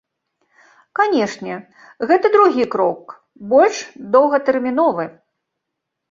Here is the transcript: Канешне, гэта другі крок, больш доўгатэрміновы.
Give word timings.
Канешне, 0.99 1.57
гэта 2.11 2.31
другі 2.35 2.65
крок, 2.75 3.13
больш 3.51 3.77
доўгатэрміновы. 4.15 5.05